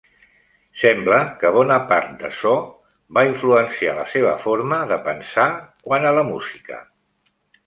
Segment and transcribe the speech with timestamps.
[0.83, 2.53] Sembla que bona part d'açò
[3.19, 5.47] va influenciar la seva forma de pensar
[5.91, 6.83] quant a la música.